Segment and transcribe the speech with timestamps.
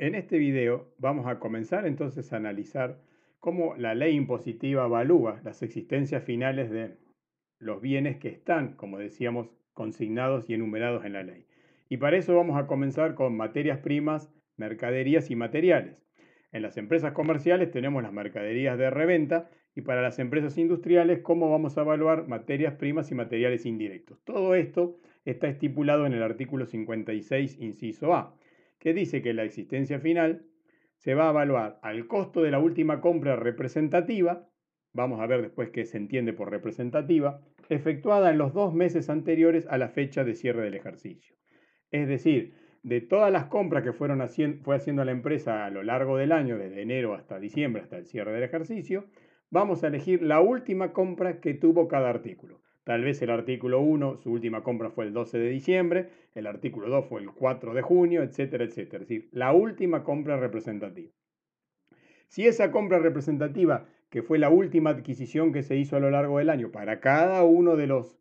[0.00, 3.00] En este video vamos a comenzar entonces a analizar
[3.40, 6.94] cómo la ley impositiva evalúa las existencias finales de
[7.58, 11.46] los bienes que están, como decíamos, consignados y enumerados en la ley.
[11.88, 15.96] Y para eso vamos a comenzar con materias primas, mercaderías y materiales.
[16.52, 21.50] En las empresas comerciales tenemos las mercaderías de reventa y para las empresas industriales cómo
[21.50, 24.22] vamos a evaluar materias primas y materiales indirectos.
[24.22, 28.38] Todo esto está estipulado en el artículo 56, inciso A
[28.78, 30.46] que dice que la existencia final
[30.96, 34.48] se va a evaluar al costo de la última compra representativa,
[34.92, 39.66] vamos a ver después qué se entiende por representativa, efectuada en los dos meses anteriores
[39.68, 41.36] a la fecha de cierre del ejercicio.
[41.90, 44.26] Es decir, de todas las compras que fueron
[44.62, 48.06] fue haciendo la empresa a lo largo del año, desde enero hasta diciembre, hasta el
[48.06, 49.06] cierre del ejercicio,
[49.50, 52.60] vamos a elegir la última compra que tuvo cada artículo.
[52.88, 56.88] Tal vez el artículo 1, su última compra fue el 12 de diciembre, el artículo
[56.88, 59.02] 2 fue el 4 de junio, etcétera, etcétera.
[59.02, 61.12] Es decir, la última compra representativa.
[62.28, 66.38] Si esa compra representativa, que fue la última adquisición que se hizo a lo largo
[66.38, 68.18] del año para cada uno de los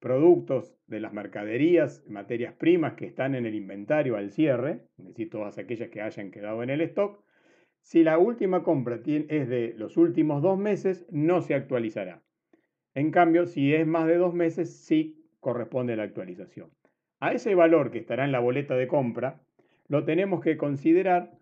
[0.00, 5.30] productos de las mercaderías, materias primas que están en el inventario al cierre, es decir,
[5.30, 7.22] todas aquellas que hayan quedado en el stock,
[7.80, 12.24] si la última compra es de los últimos dos meses, no se actualizará.
[12.94, 16.70] En cambio, si es más de dos meses, sí corresponde la actualización.
[17.20, 19.40] A ese valor que estará en la boleta de compra,
[19.88, 21.32] lo tenemos que considerar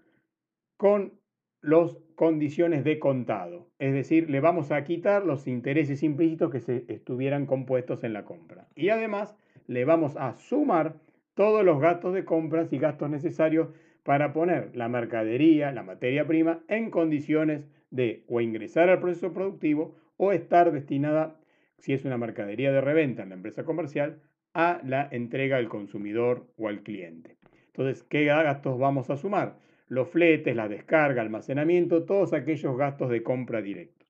[0.77, 1.19] con
[1.61, 3.69] las condiciones de contado.
[3.79, 8.25] Es decir, le vamos a quitar los intereses implícitos que se estuvieran compuestos en la
[8.25, 8.69] compra.
[8.75, 10.97] Y además, le vamos a sumar
[11.35, 13.69] todos los gastos de compras y gastos necesarios
[14.03, 19.95] para poner la mercadería, la materia prima, en condiciones de o ingresar al proceso productivo
[20.19, 21.41] o estar destinada,
[21.79, 24.21] si es una mercadería de reventa en la empresa comercial,
[24.53, 27.39] a la entrega al consumidor o al cliente.
[27.67, 29.57] Entonces, ¿qué gastos vamos a sumar?
[29.87, 34.09] Los fletes, la descarga, almacenamiento, todos aquellos gastos de compra directos.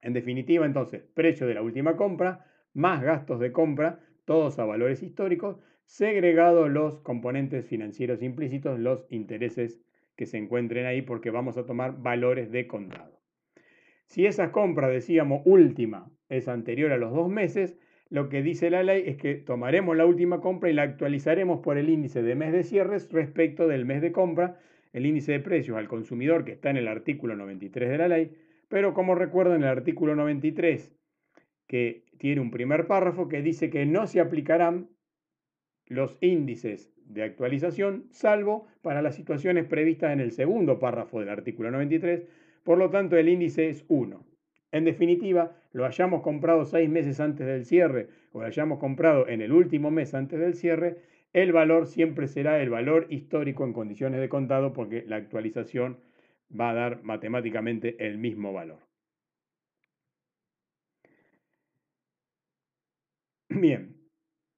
[0.00, 5.02] En definitiva, entonces, precio de la última compra, más gastos de compra, todos a valores
[5.02, 9.80] históricos, segregados los componentes financieros implícitos, los intereses
[10.16, 13.23] que se encuentren ahí, porque vamos a tomar valores de contado.
[14.06, 17.78] Si esa compra, decíamos, última es anterior a los dos meses,
[18.10, 21.78] lo que dice la ley es que tomaremos la última compra y la actualizaremos por
[21.78, 24.58] el índice de mes de cierres respecto del mes de compra,
[24.92, 28.36] el índice de precios al consumidor que está en el artículo 93 de la ley,
[28.68, 30.94] pero como recuerdan el artículo 93,
[31.66, 34.90] que tiene un primer párrafo que dice que no se aplicarán
[35.86, 41.70] los índices de actualización, salvo para las situaciones previstas en el segundo párrafo del artículo
[41.70, 42.26] 93,
[42.64, 44.24] por lo tanto, el índice es 1.
[44.72, 49.40] En definitiva, lo hayamos comprado seis meses antes del cierre o lo hayamos comprado en
[49.40, 50.98] el último mes antes del cierre,
[51.32, 55.98] el valor siempre será el valor histórico en condiciones de contado porque la actualización
[56.58, 58.78] va a dar matemáticamente el mismo valor.
[63.48, 63.96] Bien,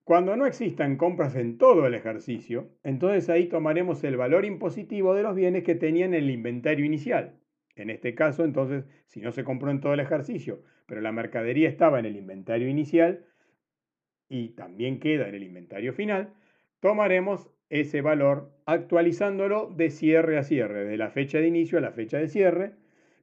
[0.05, 5.23] cuando no existan compras en todo el ejercicio, entonces ahí tomaremos el valor impositivo de
[5.23, 7.39] los bienes que tenían el inventario inicial.
[7.77, 11.69] En este caso, entonces, si no se compró en todo el ejercicio, pero la mercadería
[11.69, 13.27] estaba en el inventario inicial
[14.29, 16.33] y también queda en el inventario final,
[16.81, 21.93] tomaremos ese valor actualizándolo de cierre a cierre, de la fecha de inicio a la
[21.93, 22.73] fecha de cierre,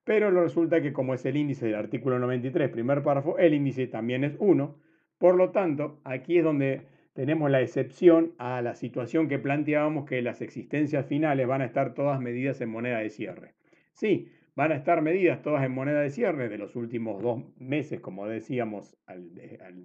[0.03, 4.23] pero resulta que como es el índice del artículo 93, primer párrafo, el índice también
[4.23, 4.77] es 1.
[5.17, 10.21] Por lo tanto, aquí es donde tenemos la excepción a la situación que planteábamos que
[10.21, 13.53] las existencias finales van a estar todas medidas en moneda de cierre.
[13.93, 17.99] Sí, Van a estar medidas todas en moneda de cierre de los últimos dos meses,
[17.99, 19.33] como decíamos al,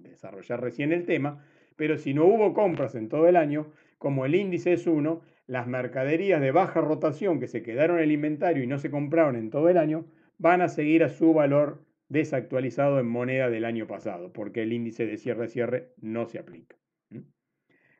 [0.03, 1.43] desarrollar recién el tema,
[1.75, 5.65] pero si no hubo compras en todo el año, como el índice es uno, las
[5.65, 9.49] mercaderías de baja rotación que se quedaron en el inventario y no se compraron en
[9.49, 10.05] todo el año,
[10.37, 15.07] van a seguir a su valor desactualizado en moneda del año pasado, porque el índice
[15.07, 16.75] de cierre-cierre no se aplica.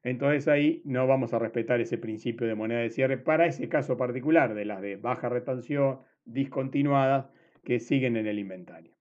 [0.04, 3.98] Entonces ahí no vamos a respetar ese principio de moneda de cierre para ese caso
[3.98, 6.00] particular de las de baja retención,
[6.34, 7.30] discontinuadas
[7.64, 8.94] que siguen en el inventario.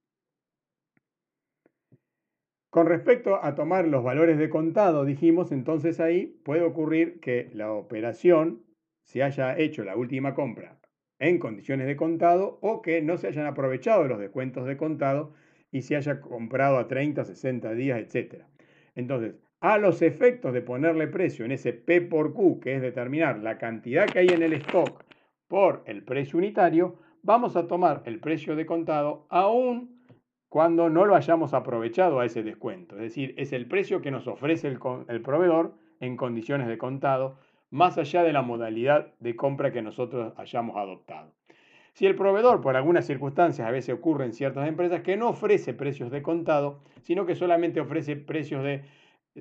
[2.70, 7.72] Con respecto a tomar los valores de contado, dijimos, entonces ahí puede ocurrir que la
[7.72, 8.62] operación
[9.04, 10.78] se haya hecho la última compra
[11.18, 15.32] en condiciones de contado o que no se hayan aprovechado los descuentos de contado
[15.70, 18.44] y se haya comprado a 30, 60 días, etc.
[18.94, 23.38] Entonces, a los efectos de ponerle precio en ese P por Q, que es determinar
[23.38, 25.04] la cantidad que hay en el stock
[25.48, 26.98] por el precio unitario,
[27.28, 30.02] vamos a tomar el precio de contado aún
[30.48, 32.96] cuando no lo hayamos aprovechado a ese descuento.
[32.96, 37.36] Es decir, es el precio que nos ofrece el, proveedor en condiciones de contado
[37.68, 41.34] más allá de la modalidad de compra que nosotros hayamos adoptado.
[41.92, 45.74] Si el proveedor, por algunas circunstancias, a veces ocurre en ciertas empresas, que no ofrece
[45.74, 48.84] precios de contado, sino que solamente ofrece precios de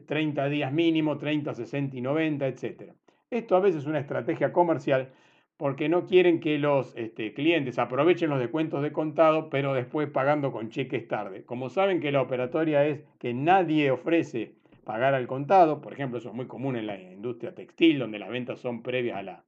[0.05, 2.91] 30 días mínimo, 30, 60 y 90, etc.
[3.29, 5.13] Esto a veces es una estrategia comercial
[5.57, 10.51] porque no quieren que los este, clientes aprovechen los descuentos de contado, pero después pagando
[10.51, 11.43] con cheques tarde.
[11.43, 16.29] Como saben que la operatoria es que nadie ofrece pagar al contado, por ejemplo, eso
[16.29, 19.43] es muy común en la industria textil, donde las ventas son previas a la,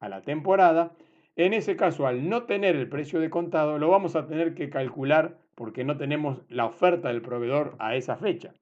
[0.00, 0.92] a la temporada,
[1.36, 4.68] en ese caso, al no tener el precio de contado, lo vamos a tener que
[4.68, 8.52] calcular porque no tenemos la oferta del proveedor a esa fecha.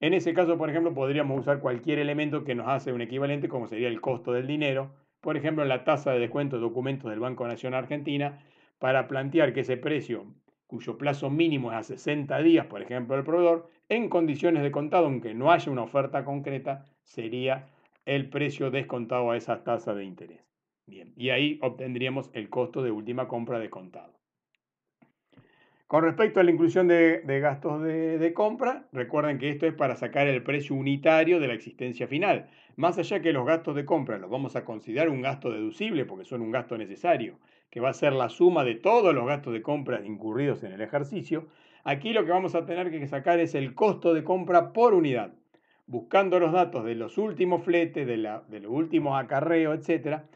[0.00, 3.68] En ese caso, por ejemplo, podríamos usar cualquier elemento que nos hace un equivalente, como
[3.68, 7.46] sería el costo del dinero, por ejemplo, la tasa de descuento de documentos del Banco
[7.46, 8.38] Nacional Argentina,
[8.78, 10.26] para plantear que ese precio,
[10.66, 15.06] cuyo plazo mínimo es a 60 días, por ejemplo, el proveedor, en condiciones de contado,
[15.06, 17.66] aunque no haya una oferta concreta, sería
[18.04, 20.40] el precio descontado a esa tasa de interés.
[20.86, 24.17] Bien, y ahí obtendríamos el costo de última compra de contado.
[25.88, 30.28] Con respecto a la inclusión de, gastos de, compra, recuerden que esto es para sacar
[30.28, 32.50] el precio unitario de la existencia final.
[32.76, 36.26] Más allá que los gastos de compra los vamos a considerar un gasto deducible porque
[36.26, 37.38] son un gasto necesario,
[37.70, 40.82] que va a ser la suma de todos los gastos de compra incurridos en el
[40.82, 41.46] ejercicio,
[41.84, 45.32] aquí lo que vamos a tener que sacar es el costo de compra por unidad,
[45.86, 50.26] buscando los datos de los últimos fletes, de, de los últimos acarreos, etcétera,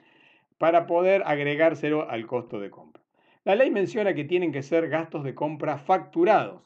[0.57, 3.02] para poder agregárselo al costo de compra.
[3.44, 6.62] La ley menciona que tienen que ser gastos de compra facturados.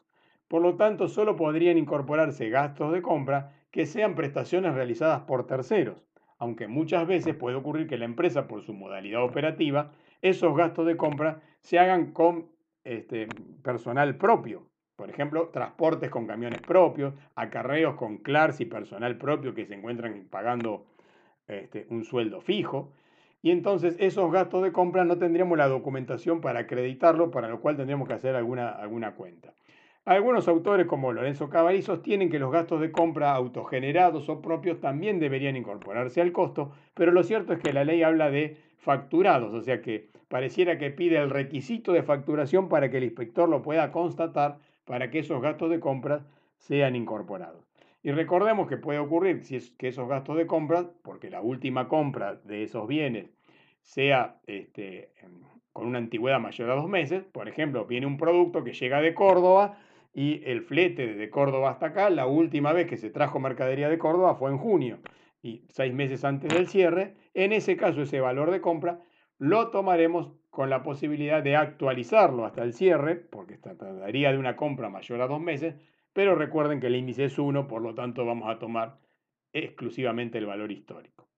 [0.46, 6.04] Por lo tanto, solo podrían incorporarse gastos de compra que sean prestaciones realizadas por terceros,
[6.38, 10.98] aunque muchas veces puede ocurrir que la empresa, por su modalidad operativa, esos gastos de
[10.98, 12.50] compra se hagan con
[12.84, 13.26] este,
[13.62, 14.68] personal propio.
[14.96, 20.26] Por ejemplo, transportes con camiones propios, acarreos con CLARS y personal propio que se encuentran
[20.30, 20.86] pagando
[21.48, 22.92] este, un sueldo fijo
[23.46, 27.76] y entonces esos gastos de compra no tendríamos la documentación para acreditarlo, para lo cual
[27.76, 29.54] tendríamos que hacer alguna, alguna cuenta.
[30.04, 35.20] Algunos autores, como Lorenzo Cavalli, sostienen que los gastos de compra autogenerados o propios también
[35.20, 39.62] deberían incorporarse al costo, pero lo cierto es que la ley habla de facturados, o
[39.62, 43.92] sea que pareciera que pide el requisito de facturación para que el inspector lo pueda
[43.92, 46.26] constatar para que esos gastos de compra
[46.58, 47.64] sean incorporados.
[48.02, 51.86] Y recordemos que puede ocurrir si es que esos gastos de compra, porque la última
[51.86, 53.35] compra de esos bienes
[53.86, 55.12] sea este,
[55.72, 57.24] con una antigüedad mayor a dos meses.
[57.24, 59.78] Por ejemplo, viene un producto que llega de Córdoba
[60.12, 63.98] y el flete desde Córdoba hasta acá, la última vez que se trajo mercadería de
[63.98, 64.98] Córdoba fue en junio
[65.40, 67.14] y seis meses antes del cierre.
[67.32, 69.00] En ese caso, ese valor de compra
[69.38, 74.88] lo tomaremos con la posibilidad de actualizarlo hasta el cierre, porque trataría de una compra
[74.88, 75.76] mayor a dos meses,
[76.12, 78.98] pero recuerden que el índice es 1, por lo tanto vamos a tomar
[79.52, 81.28] exclusivamente el valor histórico.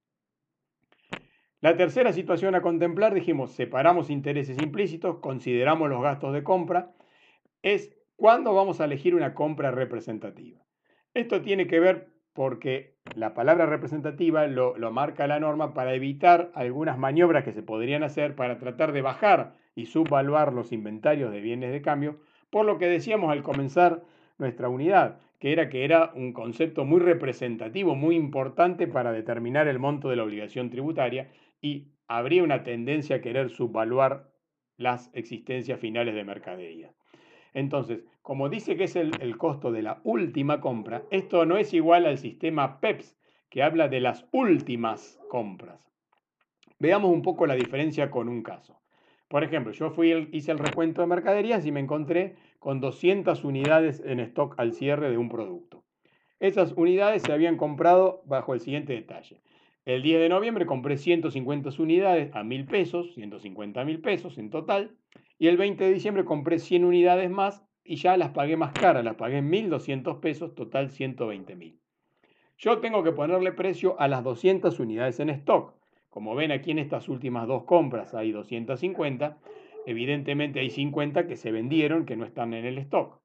[1.61, 6.93] La tercera situación a contemplar, dijimos, separamos intereses implícitos, consideramos los gastos de compra,
[7.63, 10.61] es cuándo vamos a elegir una compra representativa.
[11.15, 16.53] Esto tiene que ver porque la palabra representativa lo, lo, marca la norma para evitar
[16.55, 21.41] algunas maniobras que se podrían hacer para tratar de bajar y subvaluar los inventarios de
[21.41, 22.21] bienes de cambio,
[22.51, 24.03] por lo que decíamos al comenzar
[24.39, 29.81] nuestra unidad, que era que era un concepto muy representativo, muy importante para determinar el
[29.81, 31.29] monto de la obligación tributaria
[31.61, 34.31] y habría una tendencia a querer subvaluar
[34.77, 36.93] las existencias finales de mercadería.
[37.55, 42.07] Entonces, como dice que es el, costo de la última compra, esto no es igual
[42.07, 43.17] al sistema PEPS,
[43.51, 45.81] que habla de las últimas compras.
[46.79, 48.79] Veamos un poco la diferencia con un caso.
[49.29, 54.03] Por ejemplo, yo fui, hice el recuento de mercaderías y me encontré con 200 unidades
[54.05, 55.85] en stock al cierre de un producto.
[56.41, 59.41] Esas unidades se habían comprado bajo el siguiente detalle.
[59.89, 64.91] El 10 de noviembre compré 150 unidades a mil pesos, 150 mil pesos en total.
[65.39, 69.03] Y el 20 de diciembre compré 100 unidades más y ya las pagué más caras,
[69.03, 71.81] las pagué en 1.200 pesos, total 120 mil.
[72.59, 75.73] Yo tengo que ponerle precio a las 200 unidades en stock.
[76.11, 79.39] Como ven aquí en estas últimas dos compras hay 250,
[79.87, 83.23] evidentemente hay 50 que se vendieron que no están en el stock.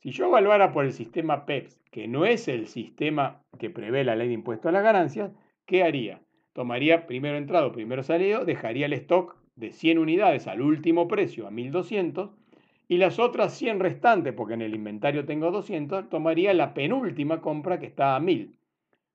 [0.00, 4.16] Si yo evaluara por el sistema PEPS, que no es el sistema que prevé la
[4.16, 5.32] ley de impuesto a las ganancias,
[5.66, 6.20] ¿qué haría?
[6.52, 11.50] Tomaría primero entrado, primero salido, dejaría el stock de 100 unidades al último precio, a
[11.50, 12.30] 1200,
[12.88, 17.78] y las otras 100 restantes, porque en el inventario tengo 200, tomaría la penúltima compra
[17.78, 18.54] que está a 1000.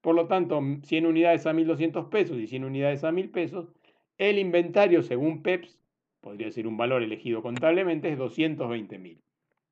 [0.01, 3.73] Por lo tanto, 100 unidades a 1200 pesos y 100 unidades a 1000 pesos,
[4.17, 5.79] el inventario según PEPS,
[6.21, 9.19] podría ser un valor elegido contablemente, es 220.000.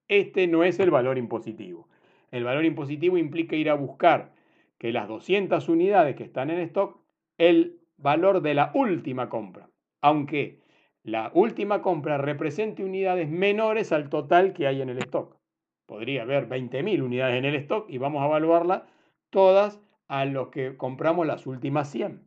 [0.07, 1.87] Este no es el valor impositivo.
[2.31, 4.33] El valor impositivo implica ir a buscar
[4.77, 6.99] que las 200 unidades que están en stock,
[7.37, 9.69] el valor de la última compra,
[10.01, 10.61] aunque
[11.03, 15.37] la última compra represente unidades menores al total que hay en el stock.
[15.85, 18.83] Podría haber 20.000 unidades en el stock y vamos a evaluarlas
[19.29, 22.25] todas a los que compramos las últimas 100.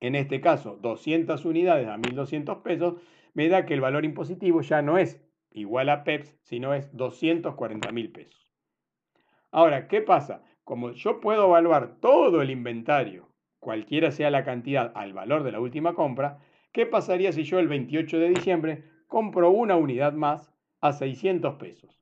[0.00, 3.00] En este caso, 200 unidades a 1.200 pesos
[3.34, 8.12] me da que el valor impositivo ya no es igual a PEPS, sino es 240.000
[8.12, 8.52] pesos.
[9.50, 10.42] Ahora, ¿qué pasa?
[10.64, 13.28] Como yo puedo evaluar todo el inventario,
[13.58, 16.38] cualquiera sea la cantidad, al valor de la última compra,
[16.72, 22.00] ¿qué pasaría si yo el 28 de diciembre compro una unidad más a 600 pesos?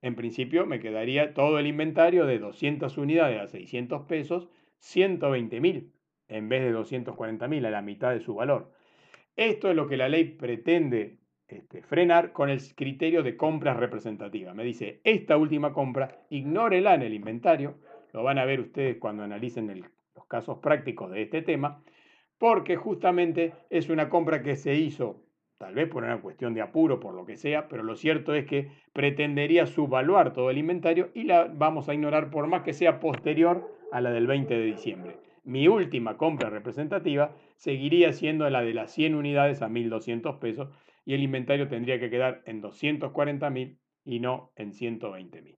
[0.00, 4.48] En principio me quedaría todo el inventario de 200 unidades a 600 pesos,
[4.80, 5.92] 120.000
[6.28, 8.72] en vez de 240.000 a la mitad de su valor.
[9.36, 14.54] Esto es lo que la ley pretende este, frenar con el criterio de compras representativas.
[14.54, 17.78] Me dice, esta última compra, ignórela en el inventario,
[18.12, 19.82] lo van a ver ustedes cuando analicen
[20.14, 21.82] los casos prácticos de este tema,
[22.38, 25.22] porque justamente es una compra que se hizo
[25.58, 28.46] tal vez por una cuestión de apuro, por lo que sea, pero lo cierto es
[28.46, 33.00] que pretendería subvaluar todo el inventario y la vamos a ignorar por más que sea
[33.00, 35.16] posterior a la del 20 de diciembre.
[35.42, 40.68] Mi última compra representativa seguiría siendo la de las 100 unidades a 1.200 pesos
[41.04, 45.56] y el inventario tendría que quedar en 240.000 y no en 120.000.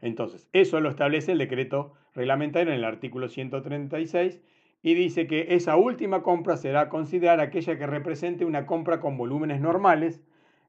[0.00, 4.40] Entonces, eso lo establece el decreto reglamentario en el artículo 136
[4.82, 9.60] y dice que esa última compra será considerada aquella que represente una compra con volúmenes
[9.60, 10.22] normales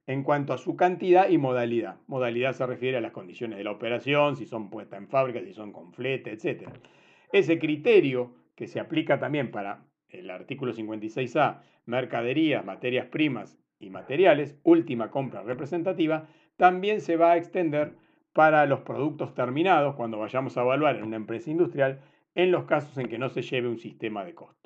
[0.07, 1.97] en cuanto a su cantidad y modalidad.
[2.07, 5.53] Modalidad se refiere a las condiciones de la operación, si son puestas en fábrica, si
[5.53, 6.69] son con flete, etc.
[7.31, 14.59] Ese criterio que se aplica también para el artículo 56A, mercaderías, materias primas y materiales,
[14.63, 17.93] última compra representativa, también se va a extender
[18.33, 22.01] para los productos terminados cuando vayamos a evaluar en una empresa industrial
[22.35, 24.60] en los casos en que no se lleve un sistema de costo.